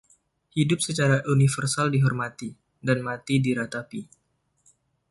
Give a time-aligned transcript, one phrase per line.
[0.59, 2.49] Hidup secara universal dihormati,
[2.85, 4.01] dan mati diratapi.